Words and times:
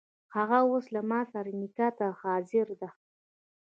هغه 0.35 0.57
اوس 0.69 0.85
له 0.95 1.01
ماسره 1.11 1.51
نکاح 1.61 1.91
ته 1.97 2.07
حاضره 2.21 2.75
ده. 2.81 2.89